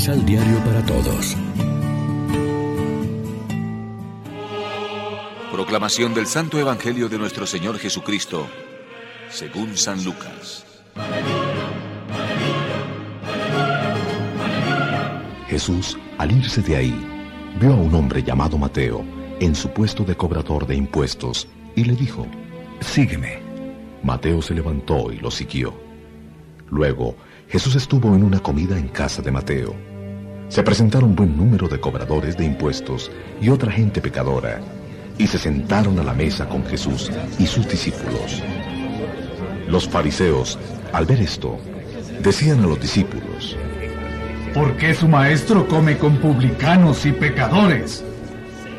Misal 0.00 0.24
Diario 0.24 0.58
para 0.64 0.82
Todos. 0.86 1.36
Proclamación 5.52 6.14
del 6.14 6.26
Santo 6.26 6.58
Evangelio 6.58 7.10
de 7.10 7.18
nuestro 7.18 7.46
Señor 7.46 7.78
Jesucristo, 7.78 8.46
según 9.28 9.76
San 9.76 10.02
Lucas. 10.02 10.64
Jesús, 15.48 15.98
al 16.16 16.32
irse 16.32 16.62
de 16.62 16.76
ahí, 16.76 17.06
vio 17.60 17.74
a 17.74 17.76
un 17.76 17.94
hombre 17.94 18.22
llamado 18.22 18.56
Mateo 18.56 19.04
en 19.38 19.54
su 19.54 19.68
puesto 19.68 20.02
de 20.04 20.16
cobrador 20.16 20.66
de 20.66 20.76
impuestos 20.76 21.46
y 21.76 21.84
le 21.84 21.94
dijo, 21.94 22.26
Sígueme. 22.80 23.42
Mateo 24.02 24.40
se 24.40 24.54
levantó 24.54 25.12
y 25.12 25.18
lo 25.18 25.30
siguió. 25.30 25.74
Luego, 26.70 27.16
Jesús 27.50 27.74
estuvo 27.74 28.14
en 28.14 28.22
una 28.22 28.40
comida 28.40 28.78
en 28.78 28.88
casa 28.88 29.20
de 29.20 29.30
Mateo. 29.30 29.90
Se 30.50 30.64
presentaron 30.64 31.14
buen 31.14 31.36
número 31.36 31.68
de 31.68 31.78
cobradores 31.78 32.36
de 32.36 32.44
impuestos 32.44 33.08
y 33.40 33.50
otra 33.50 33.70
gente 33.70 34.00
pecadora, 34.00 34.60
y 35.16 35.28
se 35.28 35.38
sentaron 35.38 35.96
a 36.00 36.02
la 36.02 36.12
mesa 36.12 36.48
con 36.48 36.66
Jesús 36.66 37.08
y 37.38 37.46
sus 37.46 37.68
discípulos. 37.68 38.42
Los 39.68 39.88
fariseos, 39.88 40.58
al 40.92 41.06
ver 41.06 41.20
esto, 41.20 41.56
decían 42.20 42.64
a 42.64 42.66
los 42.66 42.80
discípulos, 42.80 43.56
¿Por 44.52 44.76
qué 44.76 44.92
su 44.92 45.06
maestro 45.06 45.68
come 45.68 45.96
con 45.96 46.16
publicanos 46.16 47.06
y 47.06 47.12
pecadores? 47.12 48.02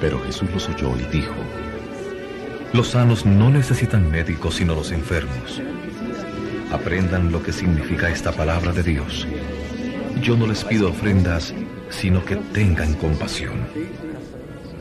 Pero 0.00 0.22
Jesús 0.22 0.48
los 0.54 0.68
oyó 0.68 0.96
y 0.96 1.16
dijo, 1.16 1.34
Los 2.74 2.90
sanos 2.90 3.26
no 3.26 3.50
necesitan 3.50 4.08
médicos 4.08 4.54
sino 4.54 4.76
los 4.76 4.92
enfermos. 4.92 5.60
Aprendan 6.70 7.32
lo 7.32 7.42
que 7.42 7.52
significa 7.52 8.08
esta 8.08 8.30
palabra 8.30 8.70
de 8.72 8.84
Dios. 8.84 9.26
Yo 10.22 10.36
no 10.36 10.46
les 10.46 10.64
pido 10.64 10.88
ofrendas, 10.90 11.54
sino 11.90 12.24
que 12.24 12.36
tengan 12.36 12.94
compasión. 12.94 13.66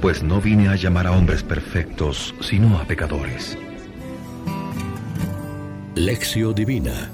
Pues 0.01 0.23
no 0.23 0.41
vine 0.41 0.69
a 0.69 0.75
llamar 0.75 1.07
a 1.07 1.11
hombres 1.11 1.43
perfectos, 1.43 2.33
sino 2.41 2.77
a 2.77 2.85
pecadores. 2.85 3.57
Lección 5.95 6.53
Divina 6.53 7.09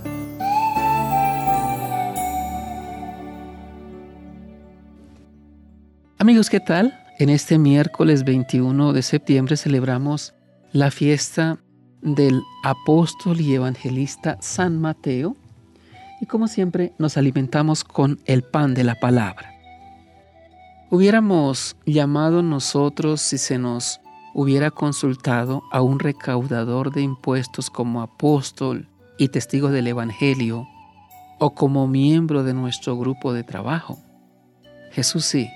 Amigos, 6.21 6.51
¿qué 6.51 6.59
tal? 6.59 6.93
En 7.17 7.29
este 7.29 7.57
miércoles 7.57 8.23
21 8.23 8.93
de 8.93 9.01
septiembre 9.01 9.57
celebramos 9.57 10.35
la 10.71 10.91
fiesta 10.91 11.57
del 12.03 12.41
apóstol 12.63 13.41
y 13.41 13.55
evangelista 13.55 14.37
San 14.39 14.79
Mateo 14.79 15.35
y 16.21 16.27
como 16.27 16.47
siempre 16.47 16.93
nos 16.97 17.17
alimentamos 17.17 17.83
con 17.83 18.19
el 18.25 18.43
pan 18.43 18.73
de 18.73 18.85
la 18.85 18.95
palabra. 18.95 19.51
Hubiéramos 20.89 21.75
llamado 21.85 22.43
nosotros 22.43 23.21
si 23.21 23.37
se 23.37 23.57
nos 23.57 23.99
hubiera 24.33 24.71
consultado 24.71 25.63
a 25.71 25.81
un 25.81 25.99
recaudador 25.99 26.93
de 26.93 27.01
impuestos 27.01 27.69
como 27.69 28.01
apóstol 28.01 28.87
y 29.17 29.29
testigo 29.29 29.69
del 29.69 29.87
Evangelio 29.87 30.67
o 31.39 31.53
como 31.53 31.87
miembro 31.87 32.43
de 32.43 32.53
nuestro 32.53 32.97
grupo 32.97 33.33
de 33.33 33.43
trabajo. 33.43 33.97
Jesús 34.91 35.25
sí 35.25 35.49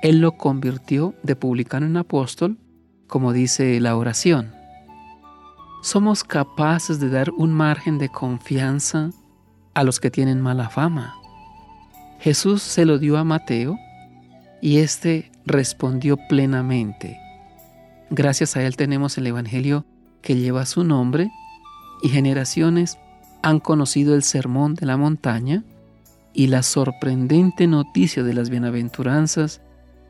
él 0.00 0.20
lo 0.20 0.32
convirtió 0.32 1.14
de 1.22 1.36
publicano 1.36 1.84
en 1.84 1.98
apóstol, 1.98 2.58
como 3.06 3.34
dice 3.34 3.78
la 3.80 3.96
oración. 3.96 4.54
Somos 5.82 6.24
capaces 6.24 7.00
de 7.00 7.10
dar 7.10 7.30
un 7.30 7.52
margen 7.52 7.98
de 7.98 8.08
confianza 8.08 9.10
a 9.74 9.84
los 9.84 10.00
que 10.00 10.10
tienen 10.10 10.40
mala 10.40 10.68
fama. 10.68 11.14
Jesús 12.20 12.62
se 12.62 12.84
lo 12.84 12.98
dio 12.98 13.16
a 13.16 13.24
Mateo 13.24 13.78
y 14.60 14.78
éste 14.78 15.30
respondió 15.46 16.18
plenamente. 16.28 17.18
Gracias 18.10 18.56
a 18.56 18.62
él 18.62 18.76
tenemos 18.76 19.16
el 19.18 19.26
Evangelio 19.26 19.84
que 20.20 20.36
lleva 20.36 20.66
su 20.66 20.84
nombre 20.84 21.30
y 22.02 22.08
generaciones 22.08 22.98
han 23.42 23.60
conocido 23.60 24.14
el 24.14 24.22
sermón 24.22 24.74
de 24.74 24.86
la 24.86 24.96
montaña 24.96 25.64
y 26.32 26.48
la 26.48 26.62
sorprendente 26.62 27.66
noticia 27.66 28.22
de 28.22 28.34
las 28.34 28.50
bienaventuranzas 28.50 29.62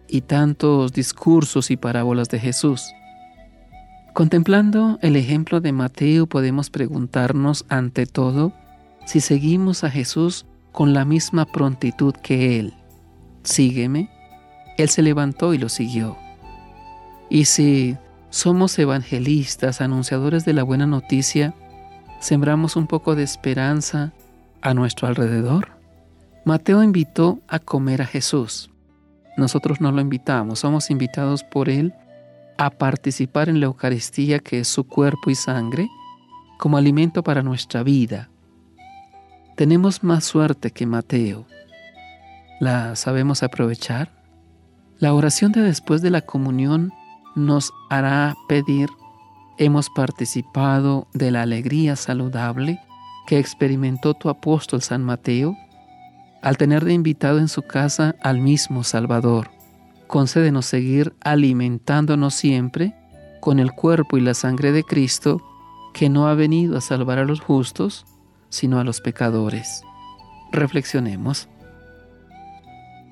y 0.08 0.22
tantos 0.22 0.92
discursos 0.92 1.70
y 1.70 1.76
parábolas 1.76 2.28
de 2.28 2.40
Jesús. 2.40 2.92
Contemplando 4.12 4.98
el 5.02 5.14
ejemplo 5.14 5.60
de 5.60 5.72
Mateo 5.72 6.26
podemos 6.26 6.68
preguntarnos 6.68 7.64
ante 7.68 8.06
todo 8.06 8.52
si 9.04 9.20
seguimos 9.20 9.84
a 9.84 9.90
Jesús 9.90 10.46
con 10.72 10.94
la 10.94 11.04
misma 11.04 11.46
prontitud 11.46 12.14
que 12.14 12.58
Él. 12.58 12.74
Sígueme. 13.42 14.10
Él 14.76 14.88
se 14.88 15.02
levantó 15.02 15.52
y 15.54 15.58
lo 15.58 15.68
siguió. 15.68 16.16
Y 17.28 17.44
si 17.44 17.96
somos 18.30 18.78
evangelistas, 18.78 19.80
anunciadores 19.80 20.44
de 20.44 20.52
la 20.52 20.62
buena 20.62 20.86
noticia, 20.86 21.54
sembramos 22.20 22.76
un 22.76 22.86
poco 22.86 23.14
de 23.14 23.22
esperanza 23.22 24.12
a 24.62 24.74
nuestro 24.74 25.08
alrededor. 25.08 25.72
Mateo 26.44 26.82
invitó 26.82 27.40
a 27.48 27.58
comer 27.58 28.02
a 28.02 28.06
Jesús. 28.06 28.70
Nosotros 29.36 29.80
no 29.80 29.92
lo 29.92 30.00
invitamos, 30.00 30.60
somos 30.60 30.90
invitados 30.90 31.44
por 31.44 31.68
Él 31.68 31.94
a 32.58 32.70
participar 32.70 33.48
en 33.48 33.60
la 33.60 33.66
Eucaristía 33.66 34.38
que 34.38 34.60
es 34.60 34.68
su 34.68 34.84
cuerpo 34.84 35.30
y 35.30 35.34
sangre 35.34 35.88
como 36.58 36.76
alimento 36.76 37.22
para 37.22 37.42
nuestra 37.42 37.82
vida. 37.82 38.28
Tenemos 39.60 40.02
más 40.02 40.24
suerte 40.24 40.70
que 40.70 40.86
Mateo. 40.86 41.44
¿La 42.60 42.96
sabemos 42.96 43.42
aprovechar? 43.42 44.10
La 44.98 45.12
oración 45.12 45.52
de 45.52 45.60
después 45.60 46.00
de 46.00 46.08
la 46.08 46.22
comunión 46.22 46.94
nos 47.36 47.70
hará 47.90 48.34
pedir, 48.48 48.88
hemos 49.58 49.90
participado 49.90 51.08
de 51.12 51.30
la 51.30 51.42
alegría 51.42 51.94
saludable 51.96 52.80
que 53.26 53.38
experimentó 53.38 54.14
tu 54.14 54.30
apóstol 54.30 54.80
San 54.80 55.04
Mateo 55.04 55.54
al 56.40 56.56
tener 56.56 56.86
de 56.86 56.94
invitado 56.94 57.38
en 57.38 57.48
su 57.48 57.60
casa 57.60 58.16
al 58.22 58.40
mismo 58.40 58.82
Salvador. 58.82 59.50
Concédenos 60.06 60.64
seguir 60.64 61.14
alimentándonos 61.20 62.32
siempre 62.32 62.94
con 63.40 63.58
el 63.58 63.72
cuerpo 63.72 64.16
y 64.16 64.22
la 64.22 64.32
sangre 64.32 64.72
de 64.72 64.84
Cristo, 64.84 65.42
que 65.92 66.08
no 66.08 66.28
ha 66.28 66.34
venido 66.34 66.78
a 66.78 66.80
salvar 66.80 67.18
a 67.18 67.26
los 67.26 67.40
justos, 67.40 68.06
sino 68.50 68.78
a 68.78 68.84
los 68.84 69.00
pecadores. 69.00 69.82
Reflexionemos. 70.52 71.48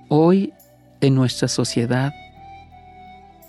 Hoy, 0.09 0.53
en 1.01 1.15
nuestra 1.15 1.49
sociedad, 1.49 2.13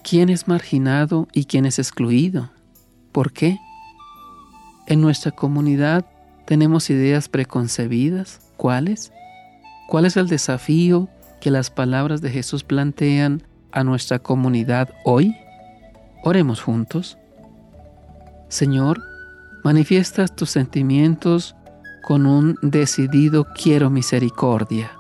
¿quién 0.04 0.30
es 0.30 0.48
marginado 0.48 1.28
y 1.34 1.46
quién 1.46 1.66
es 1.66 1.80
excluido? 1.80 2.52
¿Por 3.12 3.34
qué? 3.34 3.58
En 4.88 5.02
nuestra 5.02 5.32
comunidad 5.32 6.06
tenemos 6.46 6.90
ideas 6.90 7.30
preconcebidas. 7.30 8.40
¿Cuáles? 8.58 9.12
¿Cuál 9.88 10.06
es 10.06 10.18
el 10.18 10.28
desafío 10.28 11.10
que 11.40 11.52
las 11.52 11.70
palabras 11.70 12.22
de 12.22 12.30
Jesús 12.30 12.64
plantean 12.64 13.44
a 13.72 13.84
nuestra 13.84 14.20
comunidad 14.20 14.90
hoy? 15.06 15.36
Oremos 16.24 16.62
juntos. 16.62 17.18
Señor, 18.50 19.02
manifiestas 19.64 20.36
tus 20.36 20.50
sentimientos 20.50 21.56
con 22.02 22.26
un 22.26 22.56
decidido 22.62 23.46
quiero 23.56 23.90
misericordia. 23.90 24.92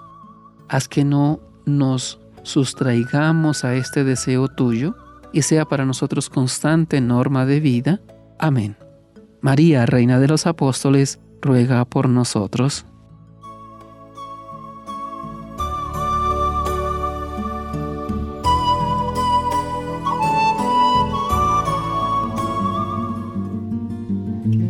Haz 0.67 0.87
que 0.87 1.03
no 1.03 1.39
nos 1.65 2.19
sustraigamos 2.43 3.63
a 3.63 3.75
este 3.75 4.03
deseo 4.03 4.47
tuyo 4.47 4.95
y 5.33 5.43
sea 5.43 5.65
para 5.65 5.85
nosotros 5.85 6.29
constante 6.29 7.01
norma 7.01 7.45
de 7.45 7.59
vida. 7.59 8.01
Amén. 8.39 8.77
María, 9.41 9.85
Reina 9.85 10.19
de 10.19 10.27
los 10.27 10.47
Apóstoles, 10.47 11.19
ruega 11.41 11.85
por 11.85 12.09
nosotros. 12.09 12.85